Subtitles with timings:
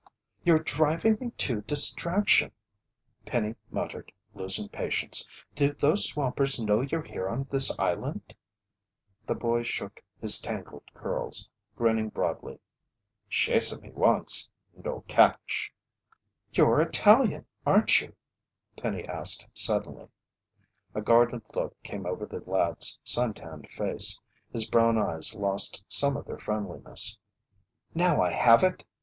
[0.43, 2.51] "You're driving me to distraction!"
[3.23, 5.27] Penny muttered, losing patience.
[5.53, 8.33] "Do those swampers know you're here on the island?"
[9.27, 12.57] The boy shook his tangled curls, grinning broadly.
[13.29, 14.49] "Chasa me once.
[14.75, 15.71] No catch."
[16.51, 18.15] "You're Italian, aren't you?"
[18.75, 20.07] Penny asked suddenly.
[20.95, 24.19] A guarded look came over the lad's sun tanned face.
[24.51, 27.19] His brown eyes lost some of their friendliness.
[27.93, 28.83] "Now I have it!"